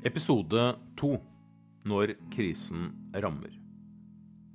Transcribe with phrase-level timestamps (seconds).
[0.00, 0.62] Episode
[0.96, 1.08] 2
[1.84, 2.86] når krisen
[3.20, 3.52] rammer.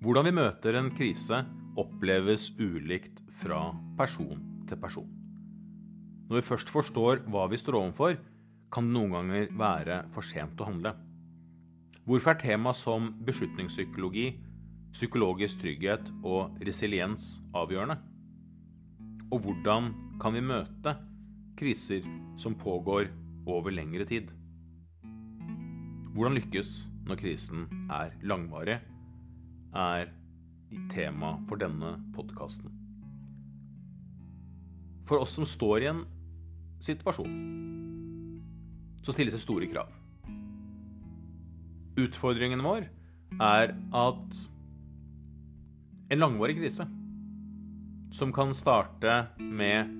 [0.01, 1.37] Hvordan vi møter en krise,
[1.77, 3.59] oppleves ulikt fra
[3.99, 5.11] person til person.
[6.25, 8.15] Når vi først forstår hva vi står overfor,
[8.73, 10.95] kan det noen ganger være for sent å handle.
[12.09, 14.31] Hvorfor er tema som beslutningspsykologi,
[14.95, 17.99] psykologisk trygghet og resiliens avgjørende?
[19.29, 20.95] Og hvordan kan vi møte
[21.61, 22.01] kriser
[22.41, 23.13] som pågår
[23.45, 24.33] over lengre tid?
[26.15, 26.69] Hvordan lykkes
[27.09, 28.77] når krisen er langvarig,
[29.75, 30.13] er
[30.87, 32.71] tema for denne podkasten.
[35.03, 35.99] For oss som står i en
[36.87, 37.35] situasjon,
[39.03, 39.91] så stilles det store krav.
[41.99, 42.87] Utfordringen vår
[43.35, 44.41] er at
[46.15, 46.87] en langvarig krise,
[48.15, 49.91] som kan starte med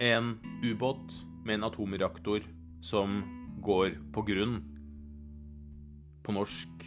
[0.00, 2.40] en ubåt med en atomreaktor
[2.80, 3.20] som
[3.66, 4.58] går på grunn
[6.26, 6.86] på norsk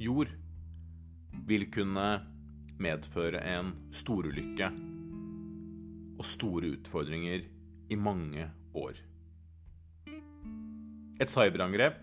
[0.00, 0.32] jord,
[1.48, 2.08] vil kunne
[2.80, 4.70] medføre en storulykke
[6.14, 7.44] og store utfordringer
[7.90, 8.98] i mange år.
[11.20, 12.00] Et cyberangrep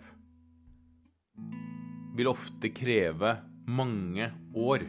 [2.16, 3.36] vil ofte kreve
[3.67, 4.86] mange år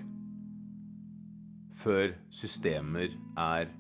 [1.83, 3.73] før systemer er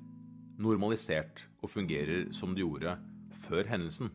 [0.63, 2.97] normalisert og fungerer som de gjorde
[3.45, 4.11] før hendelsen.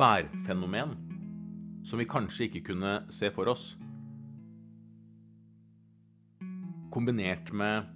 [0.00, 0.96] Værfenomen
[1.86, 3.74] som vi kanskje ikke kunne se for oss,
[6.90, 7.86] kombinert med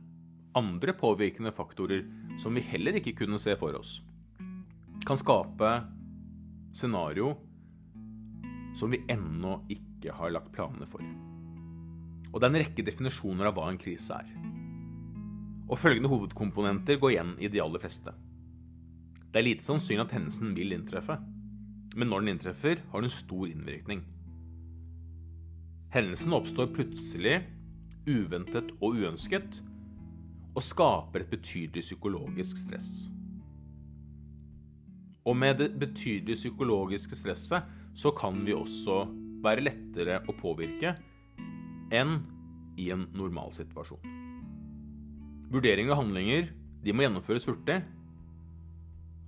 [0.55, 2.05] andre påvirkende faktorer
[2.39, 3.99] som vi heller ikke kunne se for oss,
[5.05, 5.73] kan skape
[6.75, 7.35] scenario
[8.75, 11.03] som vi ennå ikke har lagt planene for.
[12.33, 14.31] Og det er en rekke definisjoner av hva en krise er.
[15.71, 18.13] Og følgende hovedkomponenter går igjen i de aller fleste.
[19.31, 21.19] Det er lite sannsynlig at hendelsen vil inntreffe
[21.95, 24.03] men når den inntreffer, har den stor innvirkning.
[25.95, 27.45] Hendelsen oppstår plutselig,
[28.09, 29.61] uventet og uønsket,
[30.55, 32.91] og skaper et betydelig psykologisk stress.
[35.25, 39.05] Og med det betydelige psykologiske stresset så kan vi også
[39.45, 40.97] være lettere å påvirke
[41.95, 42.19] enn
[42.81, 44.03] i en normalsituasjon.
[45.55, 46.51] Vurdering av handlinger
[46.85, 47.79] de må gjennomføres hurtig,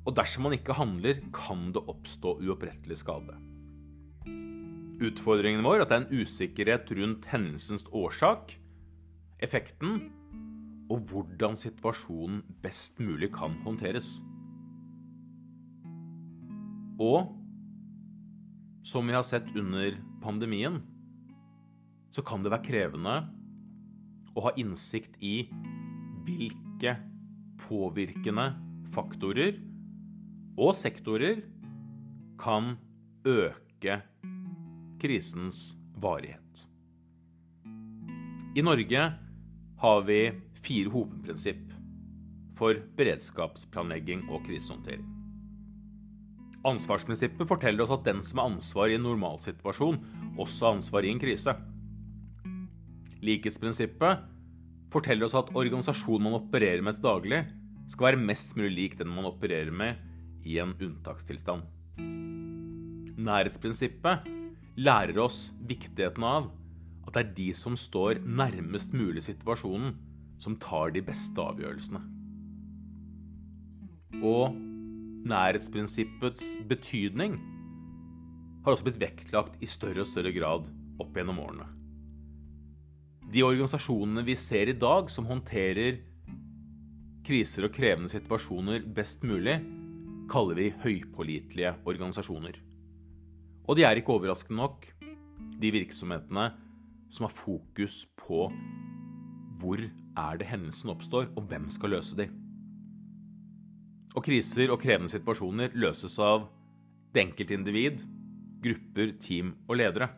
[0.06, 3.34] og dersom man ikke handler, kan det oppstå uopprettelig skade.
[5.02, 8.54] Utfordringen vår er at det er en usikkerhet rundt hendelsens årsak,
[9.42, 10.06] effekten
[10.88, 14.20] og hvordan situasjonen best mulig kan håndteres.
[17.02, 17.34] Og
[18.86, 20.78] som vi har sett under pandemien,
[22.14, 23.16] så kan det være krevende
[24.36, 25.48] å ha innsikt i
[26.24, 26.94] hvilke
[27.66, 28.52] påvirkende
[28.94, 29.58] faktorer
[30.56, 31.42] og sektorer
[32.40, 32.74] kan
[33.26, 34.00] øke
[35.00, 36.64] krisens varighet.
[38.56, 39.02] I Norge
[39.82, 40.20] har vi
[40.64, 41.74] fire hovedprinsipp
[42.56, 45.04] for beredskapsplanlegging og krisehåndtering.
[46.66, 50.00] Ansvarsprinsippet forteller oss at den som har ansvar i en normalsituasjon,
[50.40, 51.52] også har ansvar i en krise.
[53.22, 54.24] Likhetsprinsippet
[54.90, 57.44] forteller oss at organisasjonen man opererer med til daglig,
[57.92, 60.00] skal være mest mulig lik den man opererer med
[60.46, 61.66] i en unntakstilstand.
[63.16, 64.28] Nærhetsprinsippet
[64.78, 66.50] lærer oss viktigheten av
[67.06, 69.94] at det er de som står nærmest mulig situasjonen,
[70.42, 72.02] som tar de beste avgjørelsene.
[74.26, 74.56] Og
[75.26, 77.38] nærhetsprinsippets betydning
[78.66, 80.68] har også blitt vektlagt i større og større grad
[81.00, 81.68] opp gjennom årene.
[83.32, 85.98] De organisasjonene vi ser i dag som håndterer
[87.26, 89.56] kriser og krevende situasjoner best mulig,
[90.30, 92.58] kaller vi høypålitelige organisasjoner.
[93.66, 94.86] Og de er ikke overraskende nok
[95.60, 96.50] de virksomhetene
[97.12, 98.46] som har fokus på
[99.56, 102.26] hvor er det hendelsen oppstår, og hvem skal løse de.
[104.16, 106.46] Og kriser og krevende situasjoner løses av
[107.14, 108.04] det enkelte individ,
[108.64, 110.10] grupper, team og ledere.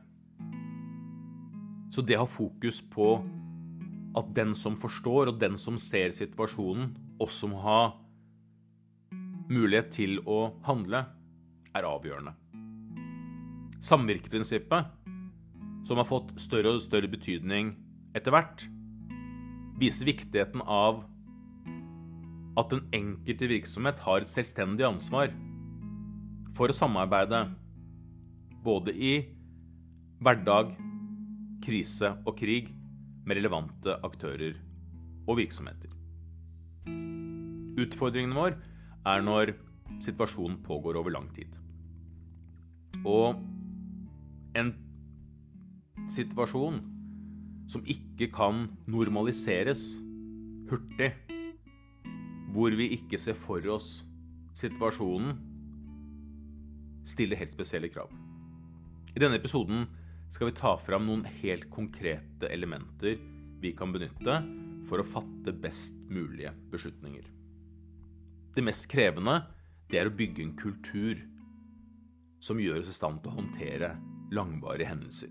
[1.94, 3.16] Så det har fokus på
[4.18, 7.80] at den som forstår, og den som ser situasjonen, også må ha
[9.48, 11.04] mulighet til å handle,
[11.76, 12.34] er avgjørende.
[13.84, 14.88] Samvirkeprinsippet,
[15.86, 17.72] som har fått større og større betydning
[18.16, 18.64] etter hvert,
[19.78, 21.04] viser viktigheten av
[22.58, 25.30] at den enkelte virksomhet har et selvstendig ansvar
[26.56, 27.44] for å samarbeide
[28.66, 29.12] både i
[30.18, 30.72] hverdag,
[31.62, 32.72] krise og krig
[33.28, 34.56] med relevante aktører
[35.28, 35.92] og virksomheter.
[37.78, 38.56] Utfordringen vår
[39.06, 39.54] er når
[40.04, 41.54] situasjonen pågår over lang tid.
[43.06, 43.38] Og
[44.58, 44.72] en
[46.08, 46.80] situasjon
[47.68, 50.00] som ikke kan normaliseres
[50.70, 51.12] hurtig,
[52.52, 54.02] hvor vi ikke ser for oss
[54.58, 55.36] situasjonen,
[57.08, 58.10] stiller helt spesielle krav.
[59.14, 59.86] I denne episoden
[60.28, 63.16] skal vi ta fram noen helt konkrete elementer
[63.62, 64.42] vi kan benytte
[64.88, 67.24] for å fatte best mulige beslutninger.
[68.54, 69.40] Det mest krevende
[69.88, 71.20] det er å bygge en kultur
[72.44, 73.92] som gjør oss i stand til å håndtere
[74.34, 75.30] langvarige hendelser.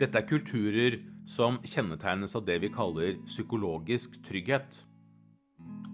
[0.00, 0.98] Dette er kulturer
[1.30, 4.82] som kjennetegnes av det vi kaller psykologisk trygghet.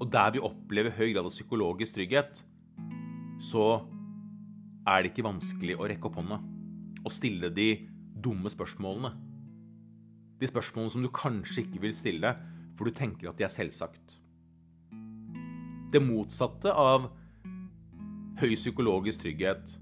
[0.01, 2.41] Og der vi opplever høy grad av psykologisk trygghet,
[3.41, 3.67] så
[4.89, 6.41] er det ikke vanskelig å rekke opp hånda
[7.01, 7.69] og stille de
[8.21, 9.13] dumme spørsmålene.
[10.41, 12.33] De spørsmålene som du kanskje ikke vil stille,
[12.77, 14.20] for du tenker at de er selvsagt.
[15.91, 17.09] Det motsatte av
[18.39, 19.73] høy psykologisk trygghet,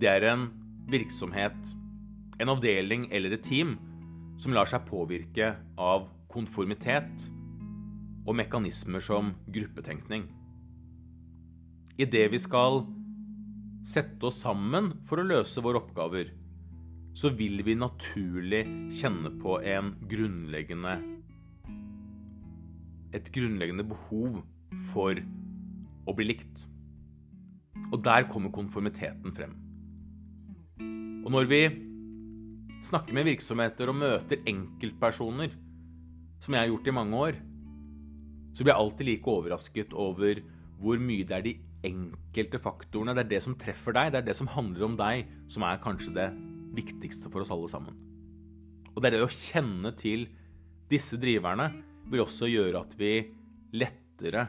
[0.00, 0.48] det er en
[0.90, 1.54] virksomhet,
[2.40, 3.76] en avdeling eller et team
[4.40, 7.28] som lar seg påvirke av konformitet
[8.26, 10.26] og mekanismer som gruppetenkning.
[12.00, 12.82] Idet vi skal
[13.86, 16.30] sette oss sammen for å løse våre oppgaver,
[17.14, 18.64] så vil vi naturlig
[18.98, 20.98] kjenne på en grunnleggende
[23.10, 24.36] Et grunnleggende behov
[24.90, 25.18] for
[26.06, 26.66] å bli likt.
[27.90, 29.54] Og der kommer konformiteten frem.
[31.24, 31.62] Og når vi
[32.86, 35.52] snakker med virksomheter og møter enkeltpersoner,
[36.40, 37.40] som jeg har gjort i mange år,
[38.54, 40.40] så blir jeg alltid like overrasket over
[40.80, 41.56] hvor mye det er de
[41.86, 45.28] enkelte faktorene, det er det som treffer deg, det er det som handler om deg,
[45.52, 46.28] som er kanskje det
[46.76, 47.96] viktigste for oss alle sammen.
[48.94, 50.26] Og det er det å kjenne til
[50.90, 51.68] disse driverne
[52.10, 53.12] vil også gjøre at vi
[53.76, 54.48] lettere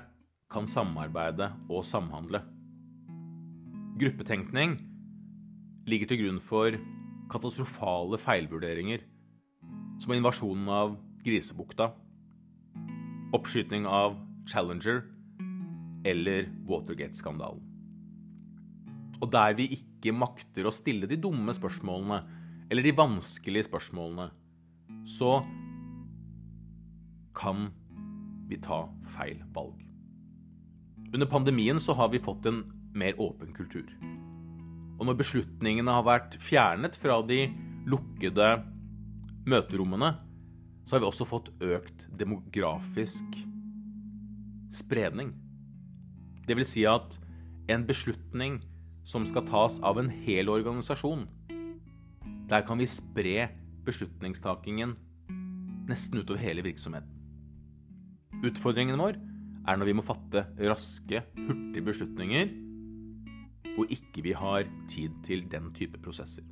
[0.52, 2.44] kan samarbeide og samhandle.
[4.02, 4.78] Gruppetenkning
[5.90, 6.76] ligger til grunn for
[7.32, 9.04] katastrofale feilvurderinger,
[10.02, 11.92] som invasjonen av Grisebukta,
[13.36, 14.18] oppskyting av
[14.50, 15.04] Challenger
[16.08, 17.62] eller Watergate-skandalen.
[19.22, 22.24] Og der vi ikke makter å stille de dumme spørsmålene,
[22.72, 24.32] eller de vanskelige spørsmålene,
[25.06, 25.38] så
[27.38, 27.70] kan
[28.50, 28.84] vi ta
[29.14, 29.91] feil valg.
[31.14, 32.64] Under pandemien så har vi fått en
[32.96, 33.88] mer åpen kultur.
[35.00, 37.50] Og når beslutningene har vært fjernet fra de
[37.90, 38.48] lukkede
[39.50, 40.14] møterommene,
[40.86, 43.40] så har vi også fått økt demografisk
[44.72, 45.34] spredning.
[46.48, 47.18] Det vil si at
[47.72, 48.62] en beslutning
[49.08, 51.26] som skal tas av en hel organisasjon.
[52.52, 53.50] Der kan vi spre
[53.84, 54.96] beslutningstakingen
[55.90, 57.10] nesten utover hele virksomheten.
[58.46, 59.20] Utfordringen vår
[59.68, 62.50] er når vi må fatte raske, hurtige beslutninger,
[63.78, 66.44] og ikke vi har tid til den type prosesser.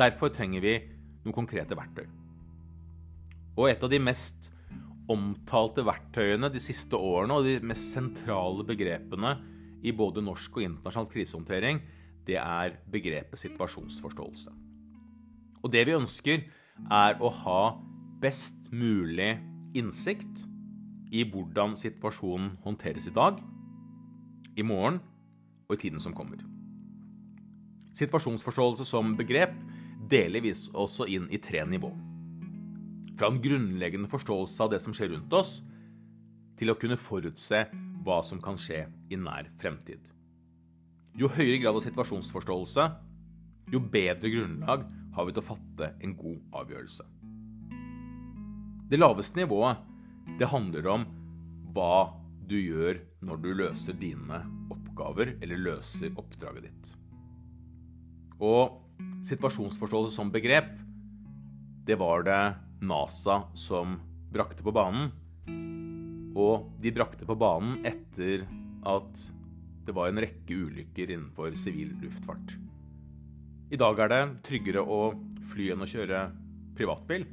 [0.00, 0.78] Derfor trenger vi
[1.24, 2.06] noen konkrete verktøy.
[3.60, 4.48] Og et av de mest
[5.10, 9.34] omtalte verktøyene de siste årene, og de mest sentrale begrepene
[9.84, 11.80] i både norsk og internasjonal krisehåndtering,
[12.26, 14.52] det er begrepet situasjonsforståelse.
[15.60, 16.44] Og det vi ønsker,
[16.88, 17.62] er å ha
[18.22, 19.34] best mulig
[19.76, 20.46] innsikt
[21.10, 23.40] i hvordan situasjonen håndteres i dag,
[24.56, 25.00] i morgen
[25.68, 26.42] og i tiden som kommer.
[27.98, 29.54] Situasjonsforståelse som begrep
[30.10, 31.90] deler vi også inn i tre nivå.
[33.18, 35.58] Fra en grunnleggende forståelse av det som skjer rundt oss,
[36.60, 37.64] til å kunne forutse
[38.04, 40.00] hva som kan skje i nær fremtid.
[41.18, 42.86] Jo høyere grad av situasjonsforståelse,
[43.70, 47.06] jo bedre grunnlag har vi til å fatte en god avgjørelse.
[48.90, 49.89] Det laveste nivået
[50.38, 51.06] det handler om
[51.74, 52.12] hva
[52.50, 56.92] du gjør når du løser dine oppgaver eller løser oppdraget ditt.
[58.40, 58.78] Og
[59.26, 60.70] situasjonsforståelse som begrep,
[61.86, 62.42] det var det
[62.84, 63.98] NASA som
[64.30, 65.10] brakte på banen
[66.38, 68.44] og de brakte på banen etter
[68.88, 69.22] at
[69.86, 72.54] det var en rekke ulykker innenfor sivil luftfart.
[73.70, 75.12] I dag er det tryggere å
[75.50, 76.24] fly enn å kjøre
[76.78, 77.26] privatbil.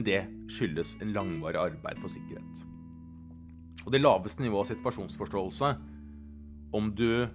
[0.00, 2.60] Men det skyldes en langvarig arbeid for sikkerhet.
[3.84, 5.68] Og det laveste nivået av situasjonsforståelse,
[6.72, 7.26] om du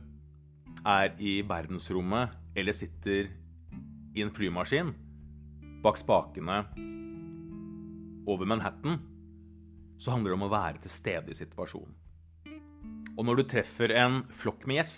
[0.81, 3.29] er i verdensrommet eller sitter
[4.17, 4.89] i en flymaskin
[5.85, 6.57] bak spakene
[8.25, 8.97] over Manhattan,
[10.01, 11.93] så handler det om å være til stede i situasjonen.
[13.13, 14.97] Og når du treffer en flokk med gjess,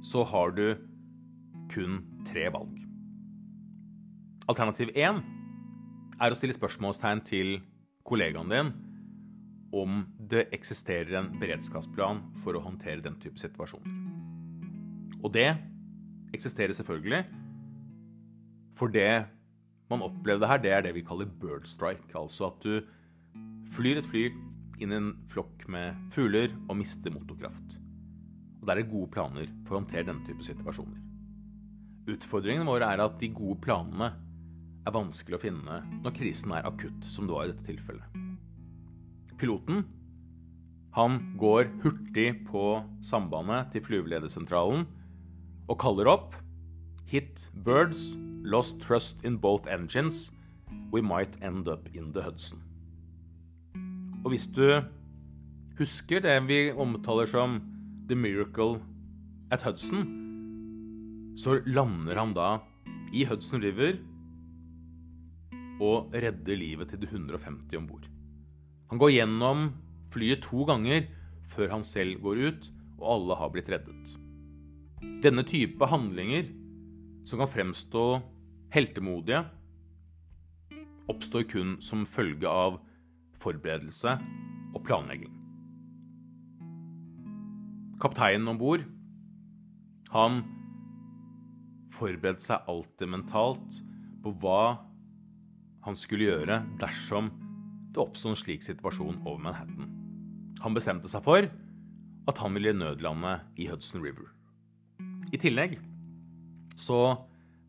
[0.00, 0.66] så har du
[1.76, 2.72] kun tre valg.
[4.48, 5.20] Alternativ én
[6.20, 7.56] er å stille spørsmålstegn til
[8.06, 8.72] kollegaen din
[9.74, 13.90] om det eksisterer en beredskapsplan for å håndtere den type situasjoner.
[15.24, 15.48] Og det
[16.36, 17.24] eksisterer selvfølgelig,
[18.78, 19.24] for det
[19.90, 22.10] man opplevde her, det er det vi kaller bird strike.
[22.14, 22.84] Altså at du
[23.74, 24.28] flyr et fly
[24.82, 27.78] inn i en flokk med fugler og mister motorkraft.
[28.60, 31.00] Og der er gode planer for å håndtere denne type situasjoner.
[32.14, 34.10] Utfordringen vår er at de gode planene
[34.84, 38.20] er vanskelig å finne når krisen er akutt, som det var i dette tilfellet.
[39.40, 39.84] Piloten
[40.94, 44.84] han går hurtig på sambandet til flyveledersentralen
[45.66, 46.36] og kaller opp
[47.10, 50.32] Hit birds, lost trust in both engines.
[50.90, 52.62] We might end up in the Hudson.
[54.24, 54.80] Og hvis du
[55.78, 57.60] husker det vi omtaler som
[58.08, 58.80] The Miracle
[59.52, 60.06] at Hudson,
[61.36, 62.48] så lander han da
[63.12, 63.98] i Hudson River
[65.82, 68.06] og redder livet til de 150 om bord.
[68.90, 69.66] Han går gjennom
[70.14, 71.08] flyet to ganger
[71.54, 74.14] før han selv går ut, og alle har blitt reddet.
[75.24, 76.46] Denne type handlinger,
[77.26, 78.04] som kan fremstå
[78.74, 79.42] heltemodige,
[81.10, 82.78] oppstår kun som følge av
[83.40, 84.14] forberedelse
[84.74, 85.32] og planlegging.
[88.00, 88.84] Kapteinen om bord,
[90.14, 90.42] han
[91.94, 93.78] forberedte seg alltid mentalt
[94.24, 94.60] på hva
[95.84, 97.28] han skulle gjøre dersom
[97.94, 99.90] det oppsto en slik situasjon over Manhattan.
[100.64, 101.46] Han bestemte seg for
[102.24, 104.30] at han ville nødlande i Hudson River.
[105.34, 105.76] I tillegg
[106.80, 107.18] så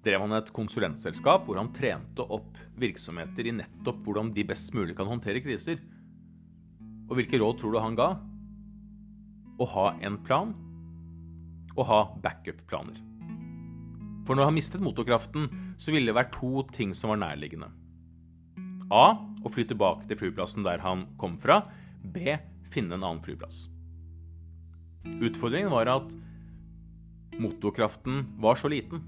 [0.05, 4.95] drev han et konsulentselskap hvor han trente opp virksomheter i nettopp hvordan de best mulig
[4.97, 5.81] kan håndtere kriser.
[7.09, 8.13] Og hvilke råd tror du han ga?
[9.55, 10.55] Å ha en plan
[11.75, 13.01] og ha backup-planer.
[14.25, 17.67] For når han mistet motorkraften, så ville det være to ting som var nærliggende.
[18.93, 19.05] A.
[19.45, 21.63] Å fly tilbake til flyplassen der han kom fra.
[22.01, 22.37] B.
[22.73, 23.65] Finne en annen flyplass.
[25.21, 26.15] Utfordringen var at
[27.37, 29.03] motorkraften var så liten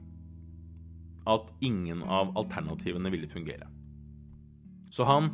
[1.28, 3.68] at ingen av alternativene ville fungere.
[4.94, 5.32] Så han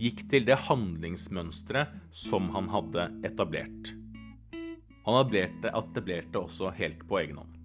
[0.00, 3.94] gikk til det handlingsmønsteret som han hadde etablert.
[5.06, 7.56] Han etablerte, etablerte også helt på egen hånd.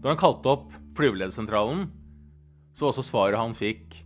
[0.00, 1.86] Da han kalte opp flyveledersentralen,
[2.76, 4.03] så var også svaret han fikk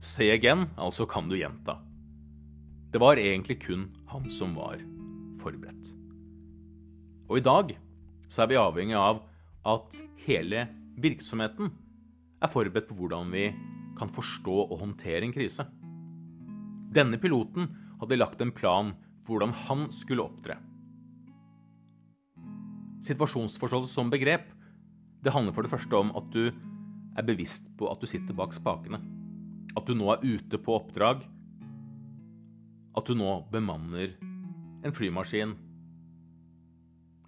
[0.00, 1.74] Say again, altså kan du gjenta.
[2.88, 4.80] Det var egentlig kun han som var
[5.42, 5.90] forberedt.
[7.28, 7.74] Og i dag
[8.32, 9.20] så er vi avhengig av
[9.68, 10.64] at hele
[11.04, 11.68] virksomheten
[12.40, 13.50] er forberedt på hvordan vi
[14.00, 15.68] kan forstå og håndtere en krise.
[16.96, 17.68] Denne piloten
[18.00, 20.56] hadde lagt en plan for hvordan han skulle opptre.
[23.04, 24.48] Situasjonsforståelse som begrep
[25.20, 28.56] det handler for det første om at du er bevisst på at du sitter bak
[28.56, 29.19] spakene.
[29.76, 31.22] At du nå er ute på oppdrag.
[32.96, 34.16] At du nå bemanner
[34.84, 35.52] en flymaskin,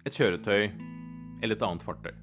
[0.03, 0.63] et kjøretøy
[1.43, 2.15] eller et annet fartøy.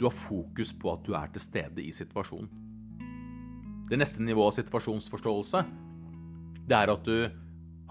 [0.00, 2.48] Du har fokus på at du er til stede i situasjonen.
[3.90, 5.62] Det neste nivået av situasjonsforståelse
[6.70, 7.16] det er at du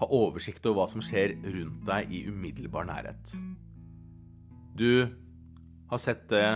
[0.00, 3.34] har oversikt over hva som skjer rundt deg i umiddelbar nærhet.
[4.80, 5.04] Du
[5.90, 6.46] har sett det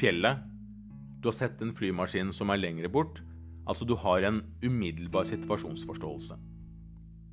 [0.00, 0.42] fjellet.
[1.26, 3.16] Du har sett en flymaskin som er lengre bort.
[3.66, 6.36] Altså, du har en umiddelbar situasjonsforståelse.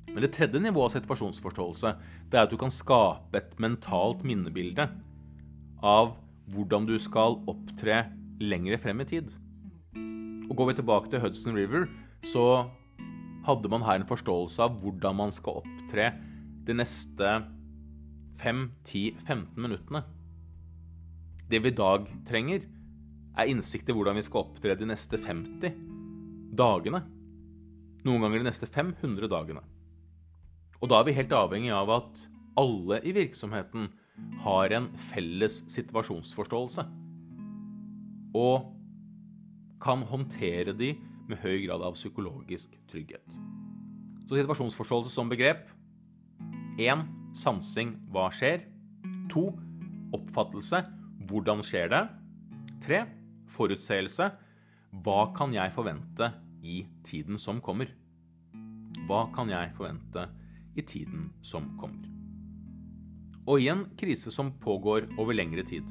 [0.08, 1.92] Men det tredje nivået av situasjonsforståelse
[2.32, 4.88] det er at du kan skape et mentalt minnebilde
[5.78, 6.16] av
[6.50, 8.00] hvordan du skal opptre
[8.42, 9.30] lengre frem i tid.
[10.50, 11.86] Og Går vi tilbake til Hudson River,
[12.26, 12.66] så
[13.46, 16.10] hadde man her en forståelse av hvordan man skal opptre
[16.66, 17.36] de neste
[18.42, 20.02] 5-10-15 minuttene.
[21.46, 22.66] Det vi i dag trenger,
[23.34, 25.74] er innsikt i hvordan vi skal opptre de neste 50
[26.54, 27.02] dagene.
[28.04, 29.64] Noen ganger de neste 500 dagene.
[30.82, 32.24] Og da er vi helt avhengig av at
[32.60, 33.88] alle i virksomheten
[34.44, 36.84] har en felles situasjonsforståelse
[38.38, 38.70] og
[39.82, 40.92] kan håndtere de
[41.28, 43.38] med høy grad av psykologisk trygghet.
[44.24, 45.66] Så situasjonsforståelse som begrep
[46.80, 47.04] 1.
[47.38, 48.64] Sansing hva skjer?
[49.32, 49.44] 2.
[50.14, 50.84] Oppfattelse
[51.28, 52.02] hvordan skjer det?
[52.84, 53.04] 3.
[53.50, 54.30] Forutseelse
[55.02, 56.28] hva kan jeg forvente
[56.62, 57.88] i tiden som kommer?
[59.08, 60.28] Hva kan jeg forvente
[60.78, 62.06] i tiden som kommer?
[63.44, 65.88] Og i en krise som pågår over lengre tid,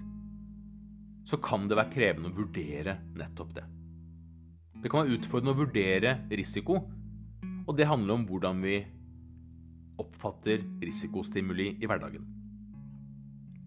[1.27, 3.65] så kan det være krevende å vurdere nettopp det.
[4.83, 6.79] Det kan være utfordrende å vurdere risiko,
[7.67, 8.79] og det handler om hvordan vi
[10.01, 12.25] oppfatter risikostimuli i hverdagen.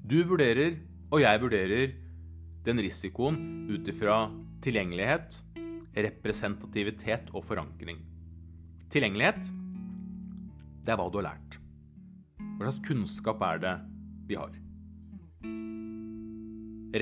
[0.07, 0.81] Du vurderer,
[1.13, 1.95] og jeg vurderer,
[2.67, 3.39] den risikoen
[3.71, 4.27] ut ifra
[4.65, 5.39] tilgjengelighet,
[5.97, 8.01] representativitet og forankring.
[8.93, 9.49] Tilgjengelighet
[10.87, 11.57] det er hva du har lært.
[12.57, 13.75] Hva slags kunnskap er det
[14.29, 14.53] vi har?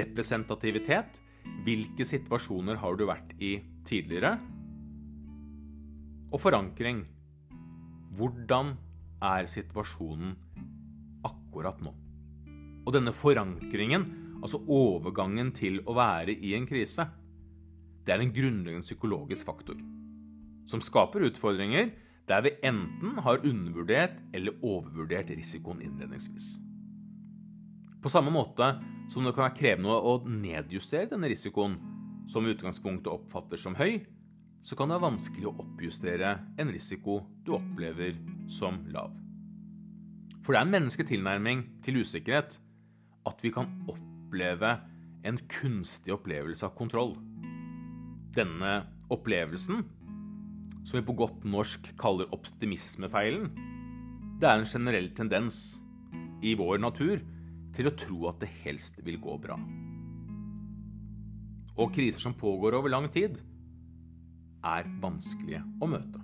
[0.05, 1.21] Representativitet.
[1.65, 4.39] Hvilke situasjoner har du vært i tidligere?
[6.33, 7.05] Og forankring.
[8.17, 8.73] Hvordan
[9.25, 10.33] er situasjonen
[11.29, 11.93] akkurat nå?
[12.85, 14.09] Og denne forankringen,
[14.45, 17.09] altså overgangen til å være i en krise,
[18.05, 19.81] det er en grunnleggende psykologisk faktor
[20.69, 21.91] som skaper utfordringer
[22.29, 26.55] der vi enten har undervurdert eller overvurdert risikoen innledningsvis.
[28.01, 28.71] På samme måte
[29.13, 31.77] som det kan være krevende å nedjustere denne risikoen,
[32.29, 33.99] som i utgangspunktet oppfatter som høy,
[34.65, 38.17] så kan det være vanskelig å oppjustere en risiko du opplever
[38.49, 39.13] som lav.
[40.41, 42.57] For det er en mennesketilnærming til usikkerhet
[43.29, 43.69] at vi kan
[44.35, 44.81] oppleve
[45.25, 47.15] en kunstig opplevelse av kontroll.
[48.35, 48.83] Denne
[49.15, 49.85] opplevelsen
[50.85, 53.47] som vi på godt norsk kaller optimismefeilen,
[54.41, 55.79] det er en generell tendens
[56.43, 57.23] i vår natur
[57.75, 59.57] til å tro at det helst vil gå bra.
[61.79, 63.39] Og kriser som pågår over lang tid,
[64.65, 66.21] er vanskelige å møte.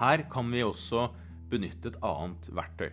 [0.00, 1.10] Her kan vi også
[1.52, 2.90] benytte et annet verktøy.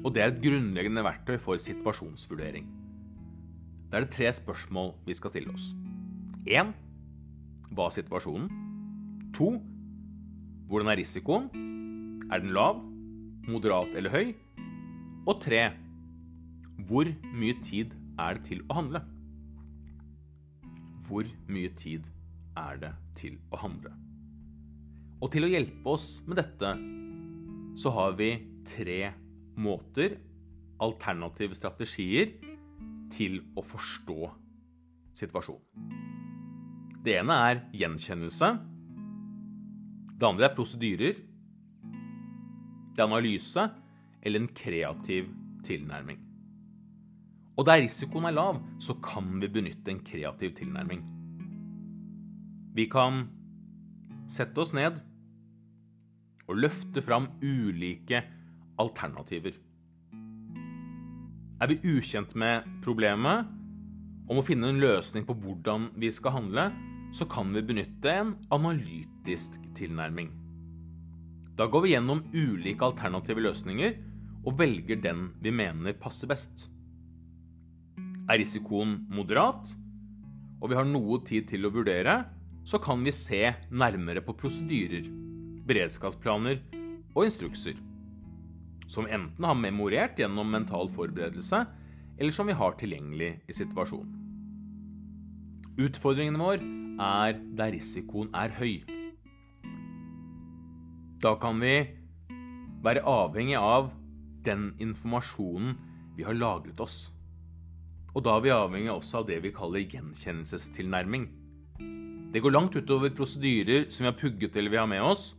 [0.00, 2.68] Og det er et grunnleggende verktøy for situasjonsvurdering.
[3.90, 5.72] Det er det tre spørsmål vi skal stille oss.
[6.46, 6.72] 1.
[7.74, 8.48] Hva er situasjonen?
[9.36, 9.50] 2.
[10.70, 11.50] hvordan er risikoen?
[12.32, 12.80] Er den lav,
[13.48, 14.32] moderat eller høy?
[15.28, 15.68] Og 3.
[16.88, 19.02] hvor mye tid er det til å handle?
[21.06, 22.06] Hvor mye tid
[22.56, 23.92] er det til å handle?
[25.20, 26.70] Og til å hjelpe oss med dette,
[27.76, 28.30] så har vi
[28.64, 29.12] tre
[29.60, 30.18] måter,
[30.80, 32.32] alternative strategier,
[33.10, 34.30] til å forstå
[35.20, 35.98] situasjonen.
[37.00, 38.48] Det ene er gjenkjennelse.
[40.20, 41.20] Det andre er prosedyrer.
[42.92, 43.64] Det er analyse
[44.20, 45.30] eller en kreativ
[45.64, 46.18] tilnærming.
[47.56, 51.02] Og der risikoen er lav, så kan vi benytte en kreativ tilnærming.
[52.76, 53.24] Vi kan
[54.30, 55.00] sette oss ned
[56.46, 58.22] og løfte fram ulike
[58.80, 59.56] alternativer.
[61.60, 63.48] Er vi ukjent med problemet
[64.30, 66.70] og må finne en løsning på hvordan vi skal handle,
[67.12, 70.30] så kan vi benytte en analytisk tilnærming.
[71.58, 73.98] Da går vi gjennom ulike alternative løsninger
[74.46, 76.70] og velger den vi mener passer best.
[78.30, 79.74] Er risikoen moderat,
[80.60, 82.22] og vi har noe tid til å vurdere,
[82.64, 85.08] så kan vi se nærmere på prosedyrer,
[85.66, 86.60] beredskapsplaner
[87.16, 87.74] og instrukser,
[88.90, 91.62] som enten har memorert gjennom mental forberedelse,
[92.18, 94.16] eller som vi har tilgjengelig i situasjonen.
[95.80, 96.60] Utfordringen vår
[97.00, 98.82] er der risikoen er høy.
[101.22, 101.76] Da kan vi
[102.84, 103.92] være avhengig av
[104.44, 105.76] den informasjonen
[106.16, 107.10] vi har lagret oss.
[108.10, 111.28] Og da er vi avhengig også av det vi kaller gjenkjennelsestilnærming.
[112.34, 115.34] Det går langt utover prosedyrer som vi har pugget eller vi har med oss,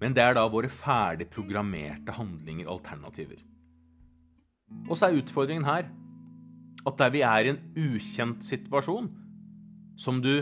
[0.00, 3.40] men det er da våre ferdig programmerte handlinger alternativer.
[4.88, 5.88] Og så er utfordringen her
[6.86, 9.10] at der vi er i en ukjent situasjon,
[9.98, 10.36] som du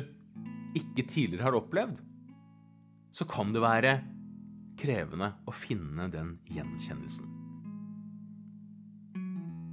[0.77, 1.97] ikke tidligere har opplevd,
[3.17, 3.95] så kan det være
[4.77, 7.33] krevende å finne den gjenkjennelsen.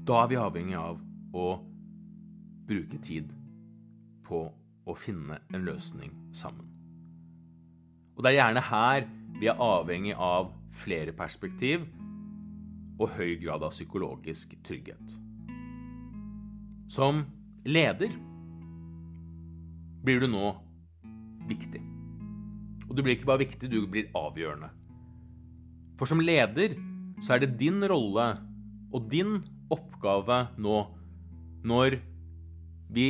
[0.07, 1.01] Da er vi avhengig av
[1.35, 1.47] å
[2.67, 3.33] bruke tid
[4.23, 4.45] på
[4.83, 6.69] å finne en løsning sammen.
[8.15, 9.05] Og det er gjerne her
[9.39, 10.51] vi er avhengig av
[10.83, 11.85] flere perspektiv
[13.01, 15.17] og høy grad av psykologisk trygghet.
[16.91, 17.23] Som
[17.65, 18.13] leder
[20.03, 20.53] blir du nå
[21.49, 21.81] viktig.
[22.89, 24.69] Og du blir ikke bare viktig, du blir avgjørende.
[25.97, 26.75] For som leder
[27.23, 28.25] så er det din rolle
[28.93, 29.39] og din
[29.73, 30.81] oppgave nå,
[31.63, 31.97] når
[32.93, 33.07] vi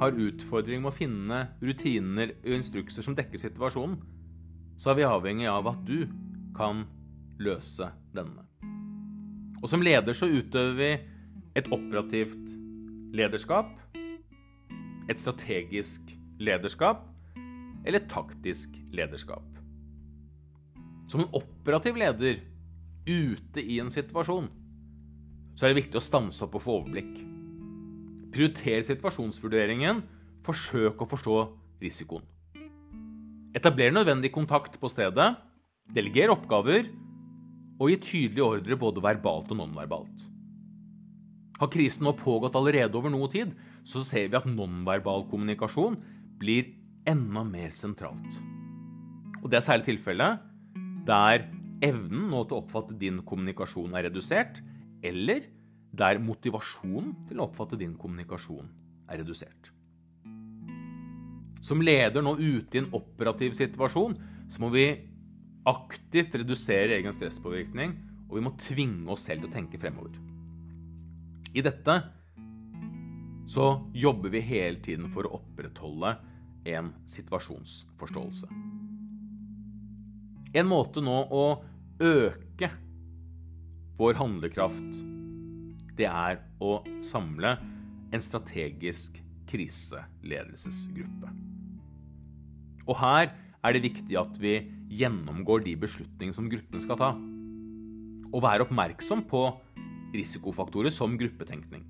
[0.00, 3.98] har utfordring med å finne rutiner og instrukser som dekker situasjonen,
[4.80, 6.08] så er vi avhengig av at du
[6.56, 6.86] kan
[7.40, 8.46] løse denne.
[9.60, 10.90] Og som leder så utøver vi
[11.60, 12.54] et operativt
[13.12, 13.74] lederskap,
[15.10, 17.04] et strategisk lederskap
[17.84, 19.44] eller et taktisk lederskap.
[21.10, 22.40] Som en operativ leder
[23.08, 24.48] ute i en situasjon
[25.58, 27.18] så er det viktig å stanse opp og få overblikk.
[28.32, 30.04] Prioritere situasjonsvurderingen,
[30.46, 31.40] forsøk å forstå
[31.82, 32.24] risikoen.
[33.50, 35.32] Etablere nødvendig kontakt på stedet,
[35.90, 36.84] delegere oppgaver
[37.80, 40.26] og gi tydelige ordre både verbalt og nonverbalt.
[41.58, 43.50] Har krisen nå pågått allerede over noe tid,
[43.84, 45.98] så ser vi at nonverbal kommunikasjon
[46.40, 46.70] blir
[47.10, 48.38] enda mer sentralt.
[49.42, 50.46] Og det er særlig tilfellet
[51.08, 51.48] der
[51.82, 54.62] evnen nå til å oppfatte din kommunikasjon er redusert,
[55.02, 55.48] eller
[55.90, 58.70] der motivasjonen til å oppfatte din kommunikasjon
[59.10, 59.72] er redusert.
[61.60, 64.16] Som leder nå ute i en operativ situasjon,
[64.50, 64.86] så må vi
[65.68, 67.92] aktivt redusere egen stresspåvirkning,
[68.30, 70.16] og vi må tvinge oss selv til å tenke fremover.
[71.52, 71.98] I dette
[73.50, 76.14] så jobber vi hele tiden for å opprettholde
[76.70, 78.46] en situasjonsforståelse.
[80.54, 81.44] En måte nå å
[82.00, 82.70] øke
[83.98, 85.02] vår handlekraft,
[85.98, 87.56] det er å samle
[88.10, 89.20] en strategisk
[89.50, 91.34] kriseledelsesgruppe.
[92.90, 94.58] Og her er det viktig at vi
[94.90, 97.10] gjennomgår de beslutningene som gruppen skal ta.
[98.30, 99.44] Og være oppmerksom på
[100.14, 101.84] risikofaktorer som gruppetenkning.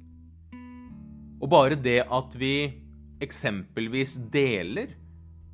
[1.40, 2.54] Og bare det at vi
[3.24, 4.92] eksempelvis deler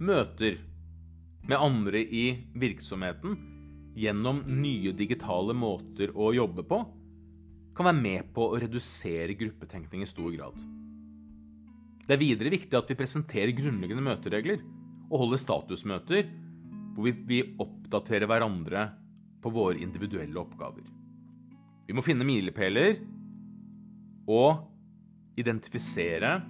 [0.03, 0.59] møter
[1.47, 2.27] med andre i
[2.59, 3.37] virksomheten
[3.97, 6.81] gjennom nye digitale måter å jobbe på,
[7.77, 10.59] kan være med på å redusere gruppetenkning i stor grad.
[12.07, 14.61] Det er videre viktig at vi presenterer grunnleggende møteregler
[15.11, 16.29] og holder statusmøter
[16.97, 18.87] hvor vi, oppdaterer hverandre
[19.45, 20.87] på våre individuelle oppgaver.
[21.87, 22.97] Vi må finne milepæler
[24.27, 24.65] og
[25.39, 26.41] identifisere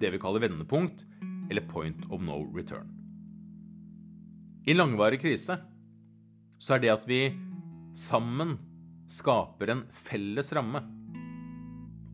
[0.00, 1.06] det vi kaller vendepunkt,
[1.50, 2.86] eller point of no return.
[4.68, 5.56] I langvarig krise
[6.60, 7.22] så er det at vi
[7.96, 8.54] sammen
[9.10, 10.84] skaper en felles ramme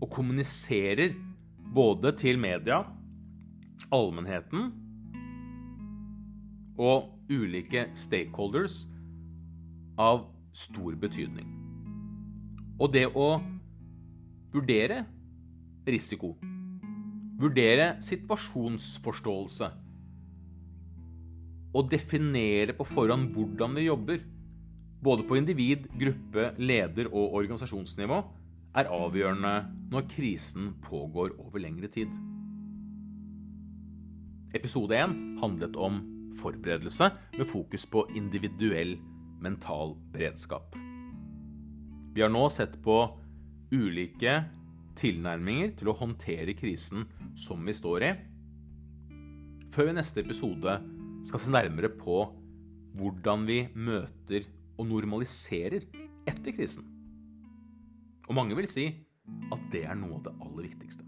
[0.00, 1.12] og kommuniserer
[1.76, 2.84] både til media,
[3.92, 4.70] allmennheten
[6.78, 8.84] og ulike stakeholders
[9.98, 11.48] av stor betydning.
[12.80, 13.40] Og det å
[14.52, 15.02] vurdere
[15.86, 16.34] risiko,
[17.40, 19.68] vurdere situasjonsforståelse
[21.76, 24.22] og definere på forhånd hvordan vi jobber,
[25.04, 28.22] både på individ-, gruppe-, leder- og organisasjonsnivå,
[28.76, 29.54] er avgjørende
[29.92, 32.12] når krisen pågår over lengre tid.
[34.56, 36.00] Episode 1 handlet om
[36.38, 38.96] forberedelse med fokus på individuell
[39.42, 40.76] mental beredskap.
[42.16, 42.96] Vi har nå sett på
[43.74, 44.38] ulike
[44.96, 47.04] tilnærminger til å håndtere krisen
[47.36, 48.12] som vi står i,
[49.74, 50.78] før vi i neste episode
[51.26, 52.22] skal se nærmere på
[52.96, 54.46] hvordan vi møter
[54.76, 55.84] og normaliserer
[56.28, 56.86] etter krisen.
[58.26, 58.86] Og mange vil si
[59.52, 61.04] at det er noe av det aller viktigste.